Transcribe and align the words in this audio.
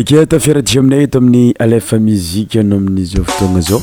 eke 0.00 0.26
tafiaradisy 0.30 0.78
aminay 0.78 1.02
eto 1.08 1.18
aminy 1.18 1.52
alefa 1.58 1.98
mizika 1.98 2.62
nao 2.62 2.78
amin'ny 2.78 3.04
zovitoagna 3.04 3.60
zao 3.60 3.82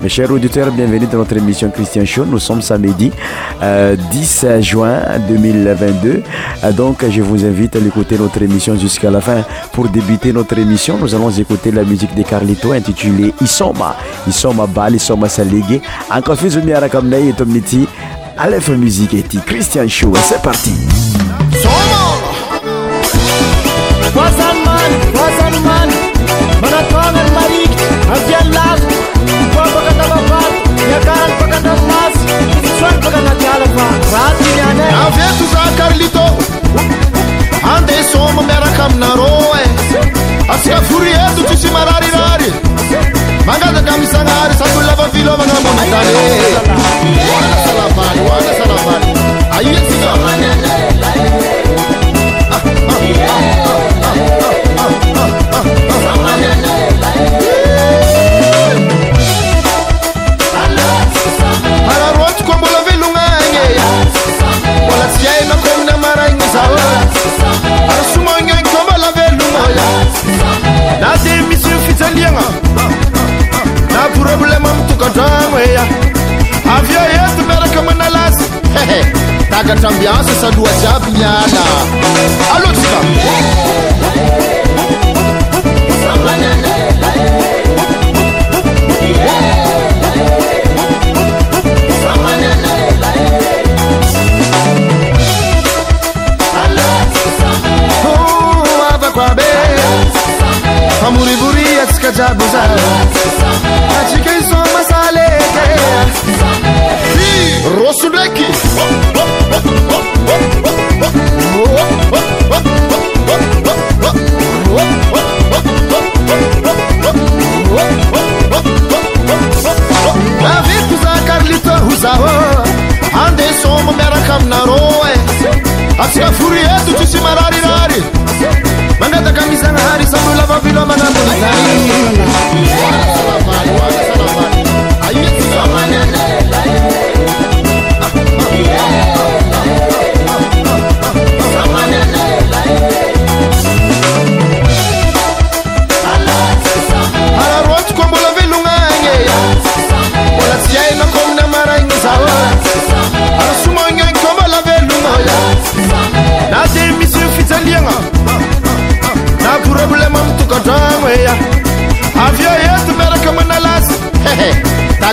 Mes 0.00 0.08
chers 0.08 0.30
auditeurs, 0.30 0.70
bienvenue 0.72 1.06
dans 1.12 1.18
notre 1.18 1.36
émission 1.36 1.70
Christian 1.70 2.06
Show. 2.06 2.24
Nous 2.24 2.38
sommes 2.38 2.62
samedi 2.62 3.10
10 3.60 3.60
euh, 3.62 4.62
juin 4.62 5.00
2022. 5.28 6.22
Euh, 6.64 6.72
donc, 6.72 7.04
je 7.10 7.20
vous 7.20 7.44
invite 7.44 7.76
à 7.76 7.78
écouter 7.78 8.16
notre 8.18 8.40
émission 8.40 8.74
jusqu'à 8.78 9.10
la 9.10 9.20
fin. 9.20 9.42
Pour 9.72 9.88
débuter 9.90 10.32
notre 10.32 10.56
émission, 10.58 10.96
nous 10.98 11.14
allons 11.14 11.28
écouter 11.30 11.70
la 11.72 11.84
musique 11.84 12.14
de 12.14 12.22
Carlito 12.22 12.72
intitulée 12.72 13.34
Isoma. 13.42 13.96
Isoma 14.26 14.66
Bal, 14.66 14.94
Isoma 14.94 15.28
Salegue. 15.28 15.82
Encore 16.10 16.36
plus, 16.36 16.56
Miarakamnei 16.56 17.28
et 17.28 17.32
Tomniti. 17.34 17.86
Aleph 18.38 18.68
Musique 18.70 19.12
et 19.14 19.24
Christian 19.44 19.86
Show. 19.88 20.12
C'est 20.26 20.40
parti. 20.40 20.72
Soma! 21.60 21.98
aveto 34.94 35.44
za 35.52 35.62
karlito 35.78 36.24
ande 37.74 37.96
sôma 38.12 38.42
miaraka 38.48 38.82
aminarô 38.86 39.36
e 39.60 39.62
asakagoryeto 40.54 41.40
tisymararyrarymangazaka 41.50 43.92
mizagnaary 44.00 44.54
sakolavavilovanazan 44.58 47.57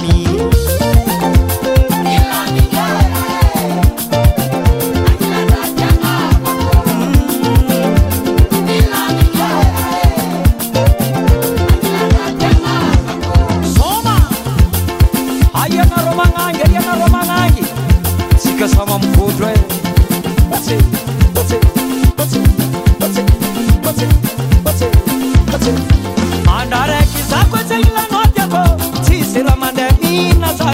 me. 0.00 0.51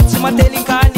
صسمتل 0.07 0.63
看 0.63 0.88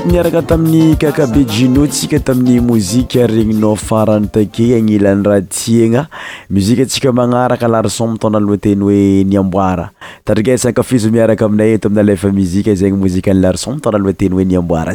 tniaraka 0.00 0.42
tamin'ny 0.46 0.94
kakabe 0.96 1.42
jino 1.44 1.82
tsika 1.86 2.18
tamin'ny 2.22 2.60
mozika 2.62 3.26
regninao 3.26 3.74
farany 3.76 4.28
take 4.30 4.62
agnilan'nydraha 4.78 5.42
tiagna 5.50 6.04
muzika 6.50 6.86
tsika 6.86 7.10
manaraka 7.12 7.66
larson 7.66 8.12
mitona 8.14 8.38
aloha 8.38 8.58
teny 8.64 8.78
hoe 8.78 9.26
niamboara 9.30 9.88
tadrikasakafizo 10.24 11.10
miaraka 11.10 11.44
aminay 11.50 11.74
eto 11.78 11.88
aminy 11.90 12.06
leefa 12.14 12.30
muzika 12.36 12.70
zegny 12.80 12.94
mozika 13.02 13.34
ny 13.34 13.40
larson 13.42 13.74
mitaona 13.82 13.98
aloha 13.98 14.14
teny 14.14 14.38
hoe 14.38 14.46
niamboara 14.46 14.94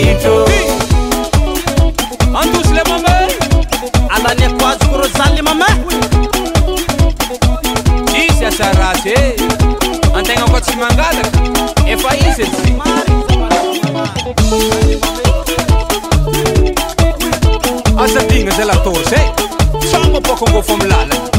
itro 0.00 0.34
antosy 2.40 2.72
le 2.76 2.82
mama 2.88 3.12
alaniakoazo 4.16 4.84
koro 4.90 5.06
zay 5.18 5.30
le 5.36 5.42
mama 5.42 5.66
izy 8.26 8.44
asa 8.50 8.66
razy 8.80 9.12
eh. 9.20 9.32
antegna 10.16 10.44
ka 10.52 10.60
tsy 10.60 10.74
mangalaka 10.82 11.30
efa 11.92 12.10
izyy 12.28 12.46
e, 17.94 17.98
asadigna 18.04 18.50
za 18.58 18.64
latao 18.64 18.98
zay 19.10 19.26
saba 19.90 20.20
boka 20.20 20.44
ngofa 20.50 20.72
amilala 20.74 21.29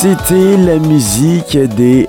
C'était 0.00 0.56
la 0.56 0.76
musique 0.78 1.58
de 1.58 2.06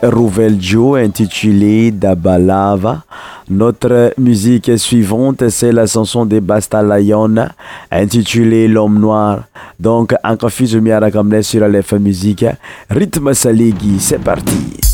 Joe 0.60 1.00
intitulée 1.04 1.90
Dabalava. 1.90 3.02
Notre 3.50 4.14
musique 4.20 4.78
suivante, 4.78 5.50
c'est 5.50 5.72
la 5.72 5.88
chanson 5.88 6.24
de 6.24 6.40
Bastalayon 6.40 7.34
intitulée 7.90 8.68
L'homme 8.68 9.00
noir. 9.00 9.46
Donc, 9.80 10.14
encore 10.24 10.52
la 10.54 11.10
caméra 11.10 11.42
sur 11.42 11.68
l'EF 11.68 11.94
Musique. 11.94 12.46
Rythme 12.92 13.34
Saligi. 13.34 13.98
c'est 14.00 14.20
parti. 14.20 14.89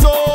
hold 0.00 0.25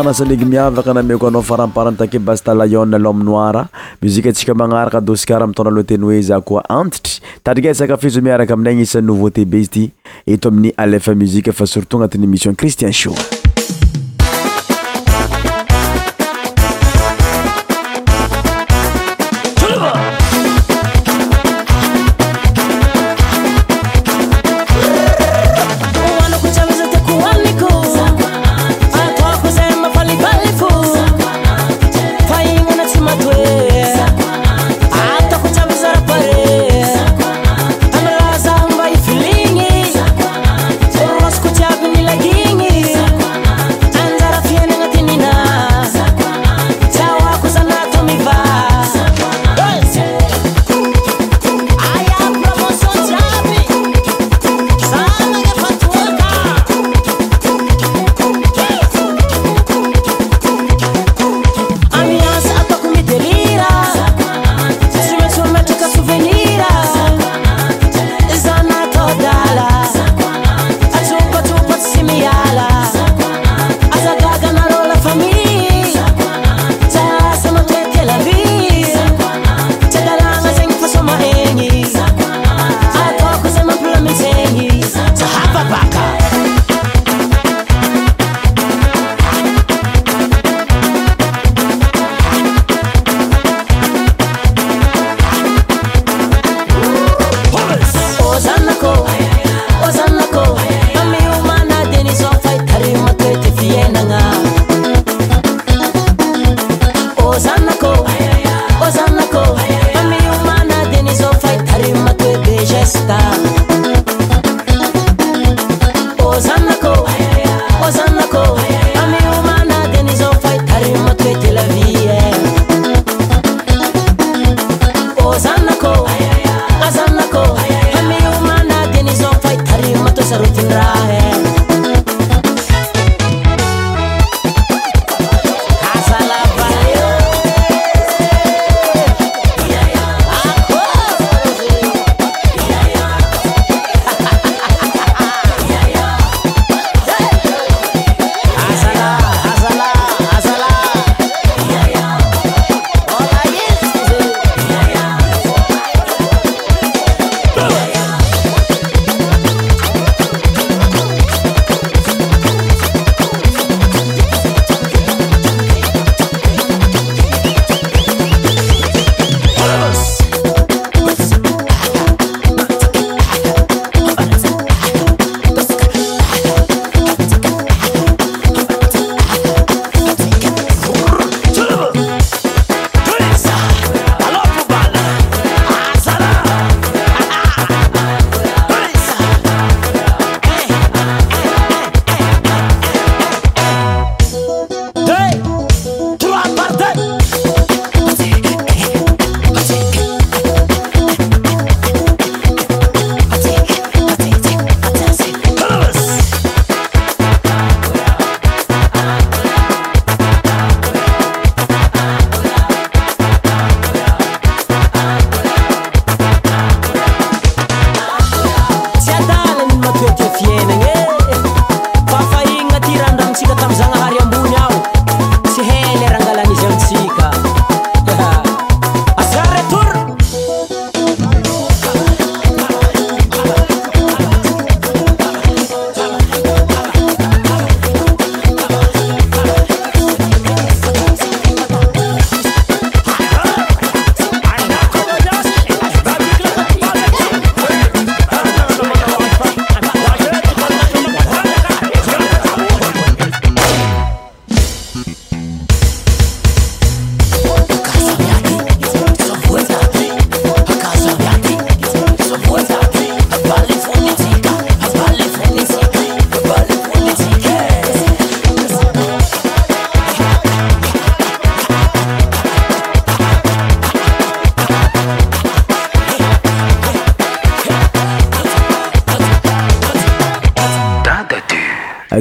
anasanlegy 0.00 0.40
miavaka 0.48 0.92
nameko 0.94 1.26
anao 1.28 1.42
faramparanytake 1.44 2.18
bastalayon 2.18 2.90
lome 3.02 3.24
noire 3.24 3.64
muzika 4.02 4.28
antsika 4.28 4.54
magnaraka 4.54 5.00
dosicara 5.00 5.44
amiy 5.44 5.54
taona 5.56 5.70
loha 5.76 5.84
teny 5.90 6.02
hoe 6.04 6.20
za 6.22 6.40
koa 6.40 6.64
antitry 6.68 7.20
tadrika 7.44 7.70
isakafizy 7.70 8.20
miaraka 8.20 8.54
aminay 8.54 8.74
gnisan'ny 8.74 9.06
nouveauté 9.06 9.44
be 9.44 9.60
izy 9.60 9.68
ity 9.68 9.90
eto 10.26 10.48
amin'ny 10.48 10.72
alefa 10.76 11.14
muzika 11.14 11.52
fa 11.52 11.66
surtout 11.66 11.98
agnatin'ny 12.02 12.24
émission 12.24 12.54
christian 12.56 12.92
show 12.92 13.14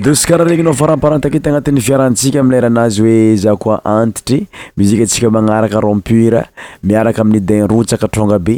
doskaraha 0.01 0.49
regnynao 0.49 0.73
faramparantakety 0.79 1.49
agnatin'ny 1.49 1.81
fiarantsika 1.87 2.39
amle 2.41 2.57
rahanazy 2.63 3.03
oe 3.03 3.35
za 3.41 3.51
koa 3.61 3.75
antitry 3.91 4.37
mizia 4.77 5.05
tsika 5.09 5.29
manaraka 5.35 5.81
rompur 5.85 6.37
miaraka 6.89 7.21
amin'y 7.23 7.41
din 7.49 7.67
rotsaka 7.73 8.07
tronga 8.15 8.39
be 8.47 8.55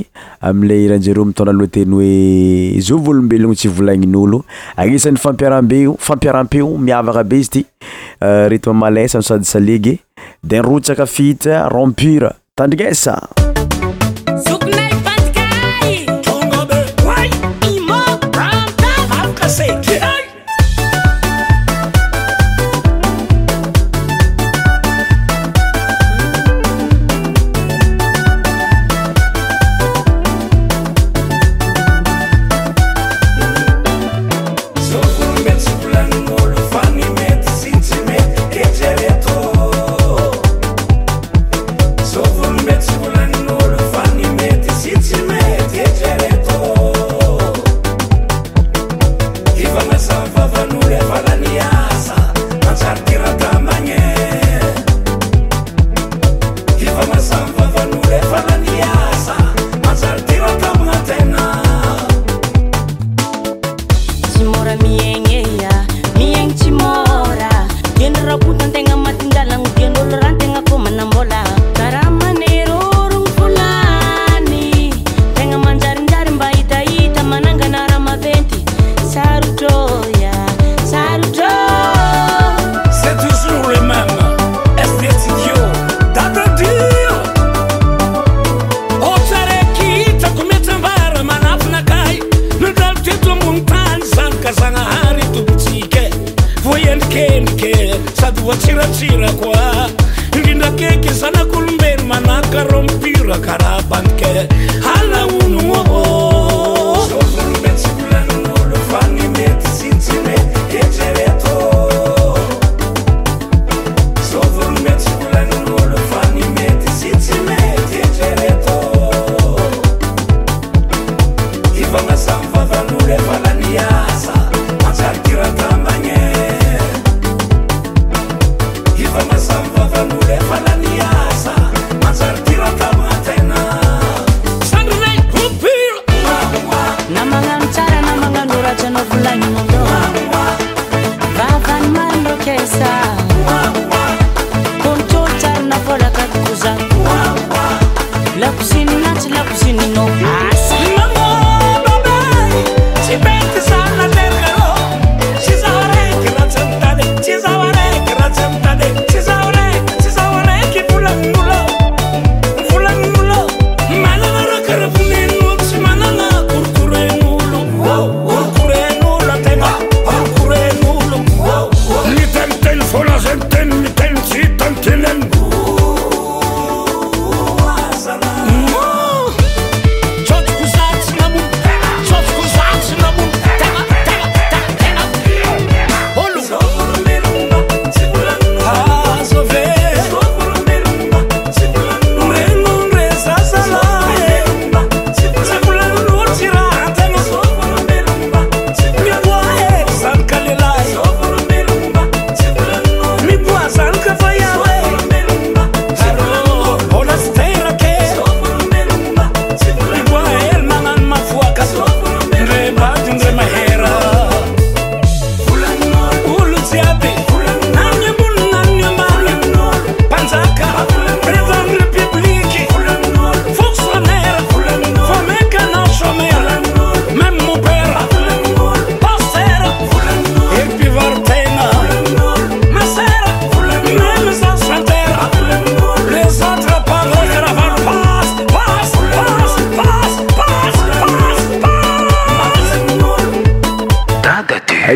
amle 0.49 0.77
ranjereo 0.91 1.25
mitondra 1.27 1.53
alo 1.56 1.67
teny 1.77 1.95
oe 1.99 2.79
zovlombelono 2.89 3.60
tsyvolanin'olo 3.60 4.39
anisan'ny 4.84 5.19
fampiarahambe 5.27 5.79
fampiaram-peo 6.10 6.71
miavaka 6.77 7.23
be 7.27 7.39
izy 7.43 7.49
ity 7.51 7.62
euh, 8.21 8.45
ritme 8.51 8.77
males 8.84 9.15
msady 9.19 9.45
salege 9.56 9.97
dinrots 10.49 10.95
ka 10.99 11.06
fita 11.15 11.65
rompur 11.75 12.29
tandrinesa 12.56 13.17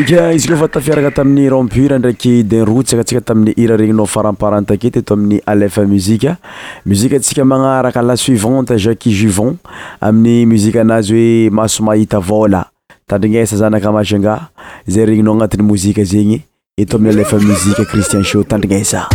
izy 0.08 0.48
koafa 0.48 0.68
tafiaraka 0.68 1.12
tamin'ny 1.12 1.50
rampur 1.50 1.92
ndraiky 2.00 2.34
denrot 2.48 2.88
sakatsika 2.88 3.22
tamin'ny 3.28 3.54
ira 3.60 3.76
regninao 3.78 4.06
faramparantakety 4.08 5.00
eto 5.02 5.14
amin'ny 5.18 5.42
alefa 5.46 5.84
muzika 5.84 6.38
muzika 6.86 7.20
tsika 7.20 7.44
magnaraka 7.46 8.02
lasuivante 8.02 8.78
jacqui 8.78 9.12
juvon 9.12 9.58
amin'ny 10.02 10.46
muzika 10.48 10.82
anazy 10.82 11.12
hoe 11.18 11.50
maso 11.52 11.84
mahita 11.84 12.20
vôla 12.20 12.64
tandrignesa 13.06 13.58
zanaka 13.60 13.92
masenga 13.92 14.40
zay 14.88 15.06
regninao 15.06 15.36
anatin'y 15.36 15.68
mozika 15.68 16.04
zegny 16.06 16.40
eto 16.78 16.96
amin'ny 16.98 17.14
alefa 17.20 17.36
muzika 17.44 17.84
cristian 17.86 18.24
sho 18.24 18.44
tandrinesa 18.48 19.08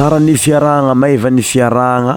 tsara 0.00 0.16
ny 0.18 0.32
fiarahagna 0.38 0.94
maivany 0.96 1.42
fiarahagna 1.44 2.14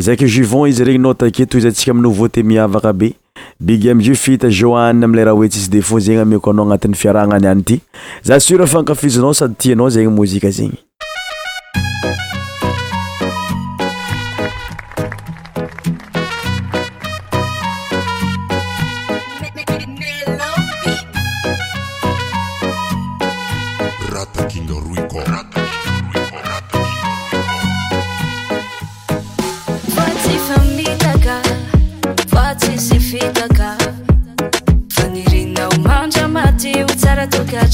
zake 0.00 0.24
juvon 0.28 0.68
izy 0.72 0.84
regny 0.88 1.02
nao 1.04 1.12
taketoy 1.14 1.58
izy 1.60 1.68
antsika 1.68 1.92
ami 1.92 2.00
noveau 2.00 2.28
temiavaka 2.32 2.92
be 2.96 3.12
bigy 3.60 3.90
amidryo 3.92 4.16
fita 4.16 4.48
joanne 4.48 5.04
amle 5.04 5.24
raha 5.28 5.36
oetssy 5.36 5.68
de 5.70 5.82
fo 5.84 6.00
zegny 6.00 6.22
amako 6.22 6.50
anao 6.50 6.64
agnatin'ny 6.64 6.96
fiarahagna 6.96 7.36
any 7.36 7.48
any 7.52 7.60
ity 7.60 7.80
za 8.24 8.40
sura 8.40 8.66
fankafizinao 8.66 9.34
sady 9.36 9.54
tianao 9.54 9.90
zagny 9.90 10.08
mozika 10.16 10.48
zegny 10.50 10.78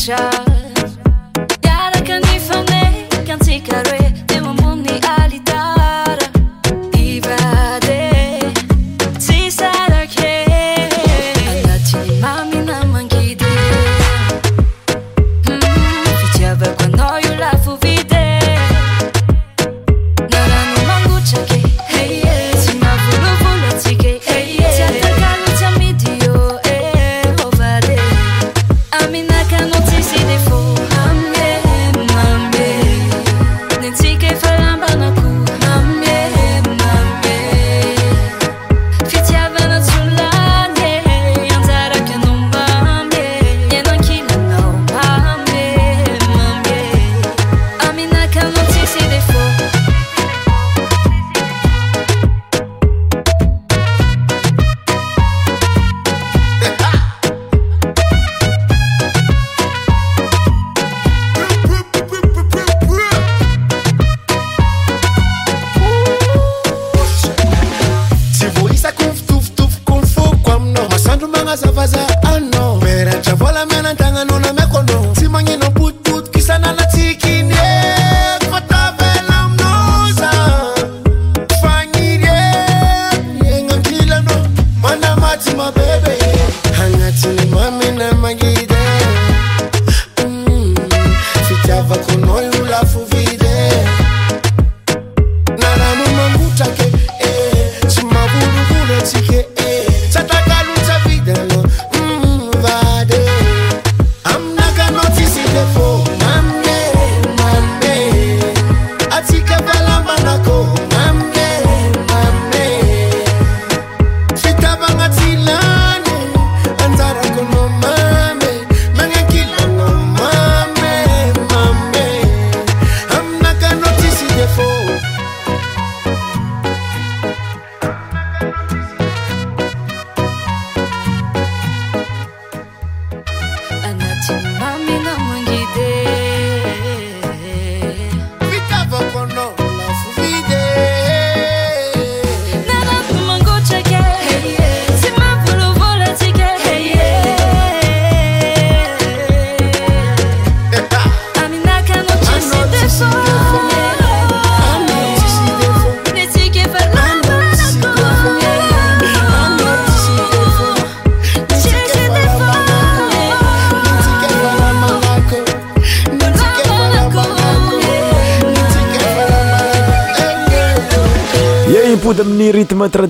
já. 0.07 0.36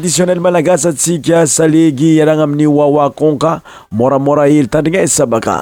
diionnele 0.07 0.41
managasa 0.47 0.93
siqia 0.93 1.47
salegi 1.47 2.11
yadanga 2.19 2.47
mini 2.47 2.67
wawa 2.67 3.11
conka 3.11 3.61
moramora 4.01 4.49
el 4.59 4.69
tanringa 4.75 5.03
e 5.03 5.09
sabaka 5.17 5.57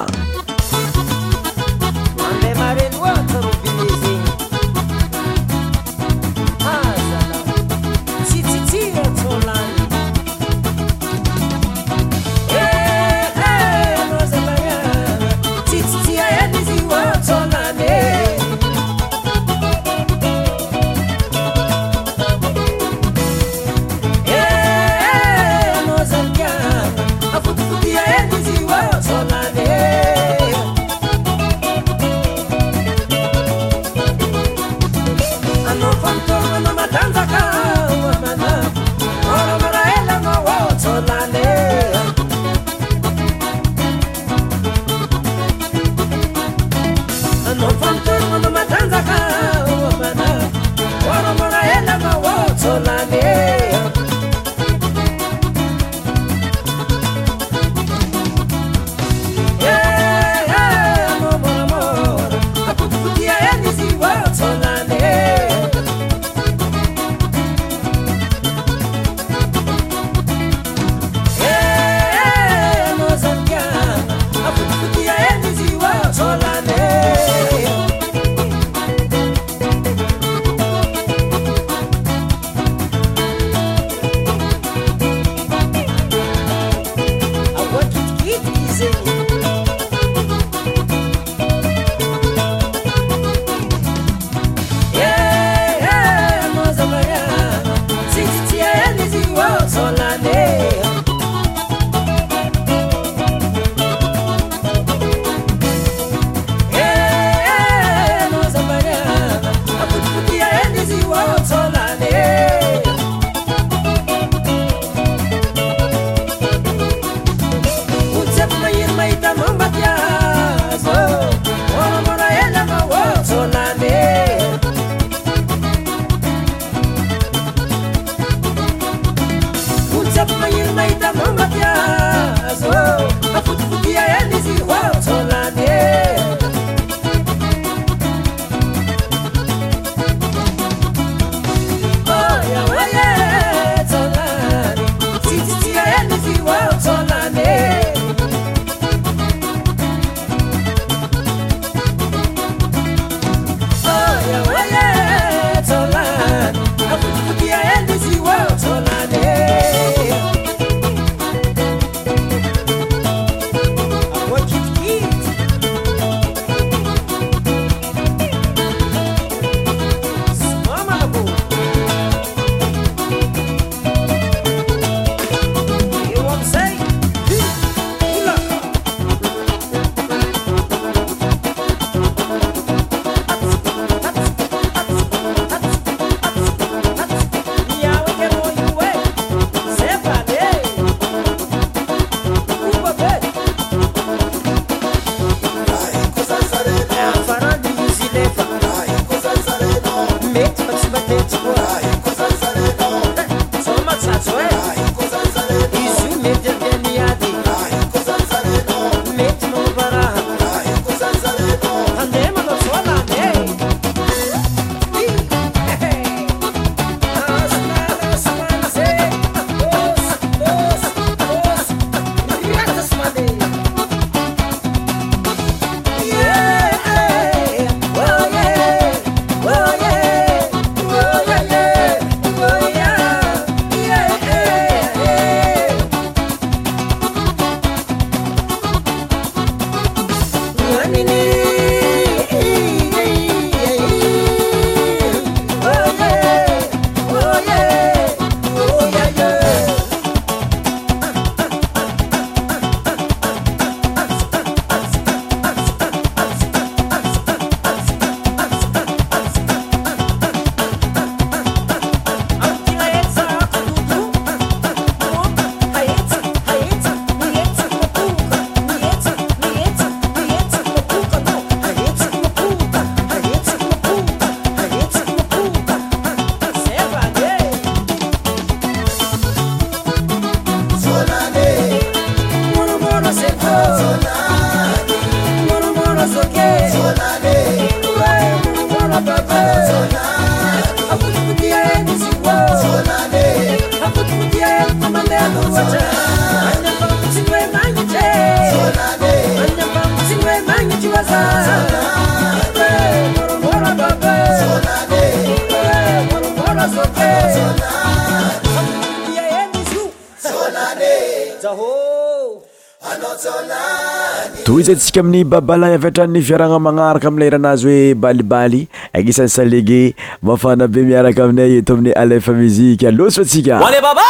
ami'ny 314.99 315.23
babalay 315.29 315.75
avyatrany 315.77 316.19
viaragna 316.29 316.59
magnaraka 316.67 317.09
aminley 317.11 317.33
rahanazy 317.35 317.65
hoe 317.67 317.97
balibaly 318.05 318.61
agisany 319.01 319.31
sa 319.37 319.43
lege 319.53 319.81
mafana 320.29 320.69
be 320.75 320.87
miaraka 320.91 321.27
aminay 321.27 321.59
eto 321.59 321.75
amin'ny 321.77 321.91
alefa 322.03 322.31
mizike 322.41 322.87
alosy 322.93 323.19
fa 323.19 323.23
ntsikalebaba 323.29 324.07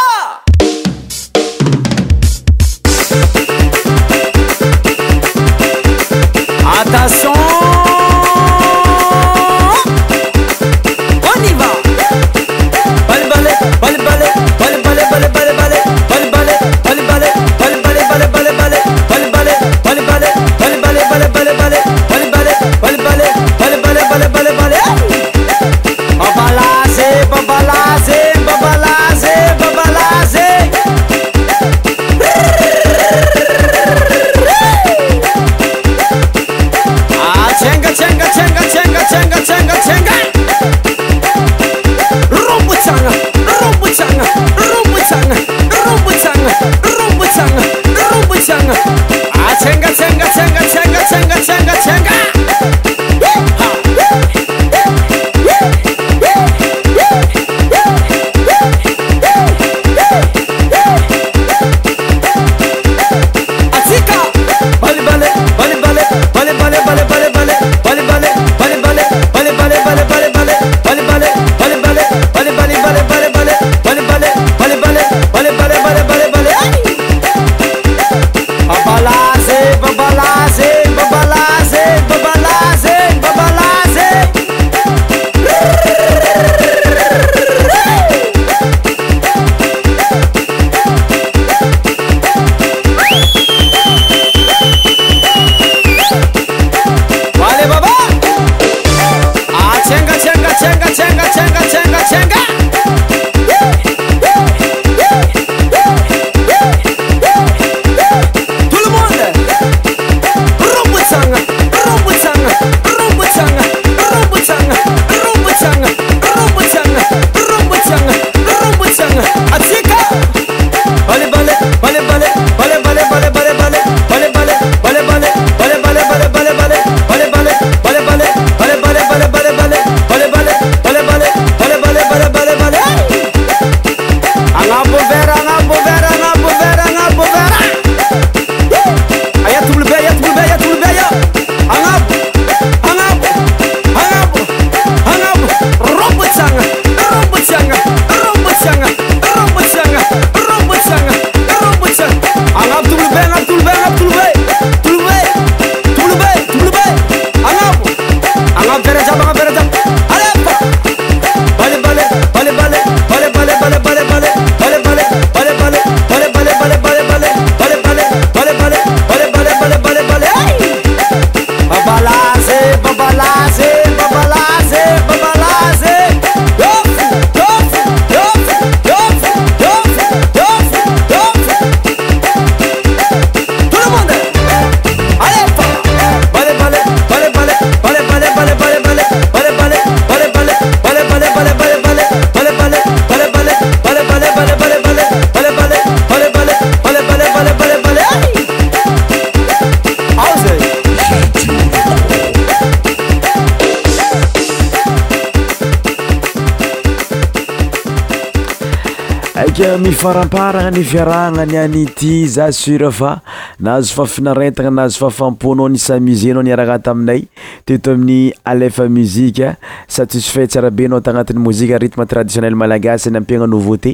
yfaramparana 209.86 210.72
ni 210.74 210.82
viarahagna 210.82 211.44
ny 211.46 211.56
anity 211.62 212.26
za 212.28 212.48
sura 212.52 212.90
fa 212.92 213.22
nahazo 213.62 213.94
fa 213.96 214.06
finarentagna 214.10 214.70
nazo 214.74 214.98
fafamponao 214.98 215.70
ni 215.70 215.78
samusenao 215.78 216.42
niararata 216.44 216.90
aminay 216.92 217.22
teto 217.70 217.92
amin'ny 217.94 218.34
alefa 218.44 218.90
muzika 218.90 219.56
satisfait 219.88 220.50
tsiarabeanao 220.50 221.00
tagnatin'ny 221.06 221.38
mozika 221.44 221.78
rithme 221.78 222.06
traditionnel 222.10 222.58
malagasy 222.58 223.14
ny 223.14 223.22
ampiagna 223.22 223.46
nouveauté 223.46 223.94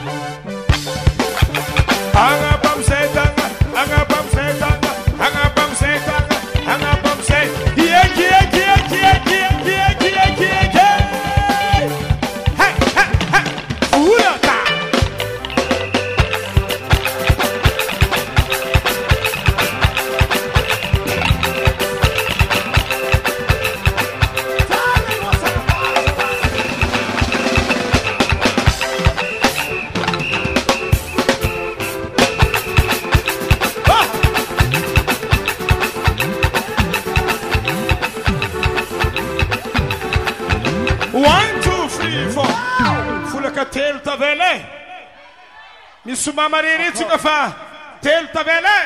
مريريسgف 46.47 47.51
تيلتبيلا 48.01 48.81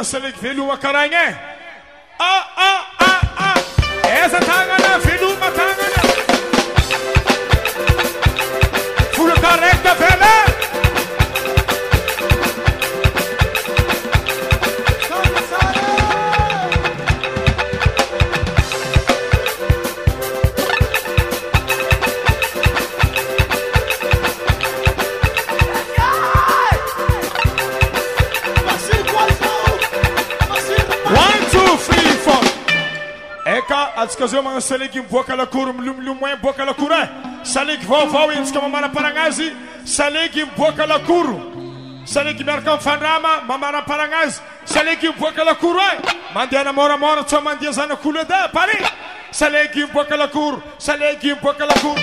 dança 0.00 0.18
de 0.18 0.60
o 0.60 0.72
acarainé. 0.72 1.59
aegy 34.72 34.94
miboaka 35.00 35.36
lakoro 35.36 35.72
mmilomoin 35.72 36.34
miboaka 36.36 36.64
lakoro 36.64 36.94
e 36.96 37.00
eh. 37.02 37.08
salegy 37.42 37.82
vaovao 37.88 38.30
entjaka 38.36 38.60
mamara-paragna 38.66 39.22
azy 39.26 39.46
salegy 39.84 40.38
miboaka 40.44 40.84
lakoro 40.86 41.34
salegy 42.14 42.42
miaraka 42.44 42.70
amifandrama 42.72 43.30
mamaram-paragnaazy 43.48 44.40
salegy 44.64 45.06
miboaka 45.08 45.42
lakoro 45.44 45.80
e 45.80 46.14
mandeha 46.34 46.62
namôramôra 46.68 47.24
ts 47.28 47.36
mandiha 47.46 47.72
zanakolo 47.78 48.18
edy 48.24 48.32
eh. 48.34 48.48
pari 48.56 48.76
salegy 49.32 49.80
miboaka 49.86 50.14
lakoro 50.22 50.56
salegy 50.78 51.26
miboaka 51.34 51.64
lakoro 51.66 52.00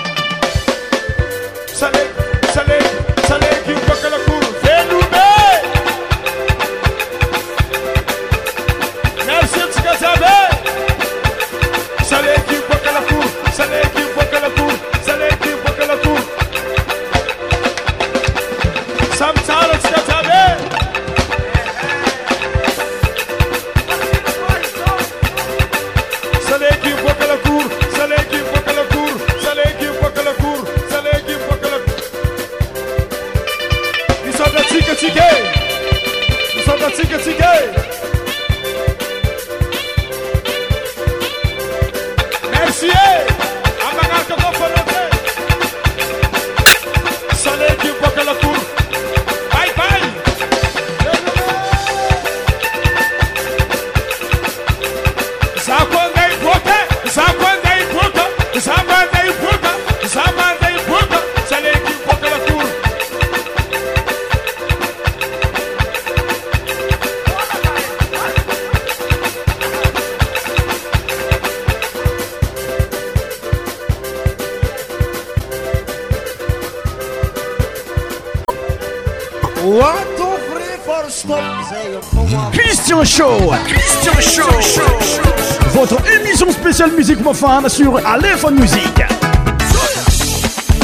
musique 86.86 87.23
pour 87.23 87.36
femmes 87.36 87.67
sur 87.69 88.05
Aléphone 88.05 88.59
Musique. 88.59 89.01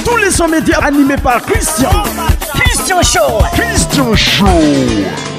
Tous 0.03 0.17
les 0.17 0.31
sons 0.31 0.47
médias 0.47 0.79
animés 0.79 1.17
par 1.21 1.41
Christian. 1.43 1.89
Christian 2.71 3.01
Show. 3.03 3.43
Christian 3.53 4.15
Show. 4.15 5.29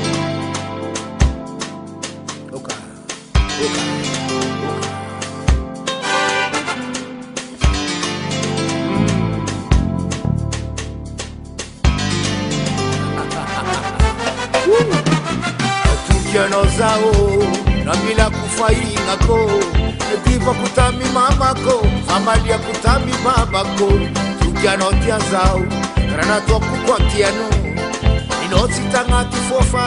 initang'atifa 28.79 29.85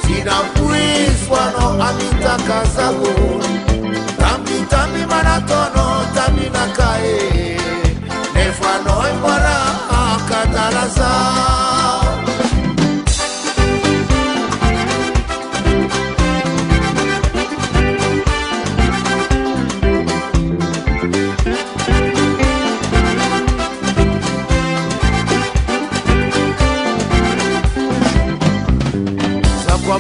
sinakwiswa 0.07 1.43
no 1.57 1.69
amita 1.89 2.35
kazago 2.49 3.13
tambi 4.23 4.57
tambi 4.71 5.03
baratono 5.11 5.87
tambi 6.15 6.47
nakae 6.55 7.17
efanoi 8.47 9.13
mwara 9.23 9.57
akatalaza 10.01 11.78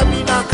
Camina 0.00 0.49